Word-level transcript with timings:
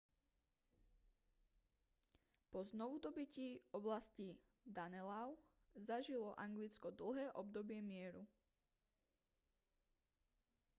po 2.51 2.63
znovudobytí 2.71 3.49
oblasti 3.79 4.29
danelaw 4.77 5.37
zažilo 5.91 6.33
anglicko 6.47 6.89
dlhé 7.03 7.29
obdobie 7.43 7.79
mieru 7.93 8.25